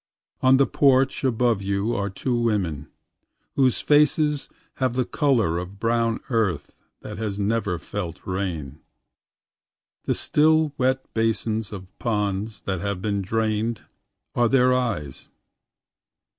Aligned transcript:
…On 0.41 0.57
the 0.57 0.65
porch 0.65 1.23
above 1.23 1.61
you 1.61 1.95
are 1.95 2.09
two 2.09 2.35
women, 2.35 2.87
Whose 3.55 3.81
faces 3.81 4.49
have 4.77 4.93
the 4.93 5.05
color 5.05 5.59
of 5.59 5.79
brown 5.79 6.21
earth 6.31 6.75
that 7.01 7.19
has 7.19 7.39
never 7.39 7.77
felt 7.77 8.25
rain. 8.25 8.79
The 10.05 10.15
still 10.15 10.73
wet 10.79 11.05
basins 11.13 11.71
of 11.71 11.85
ponds 11.99 12.63
that 12.63 12.79
have 12.81 12.99
been 12.99 13.21
drainedAre 13.21 14.49
their 14.49 14.73
eyes. 14.73 15.29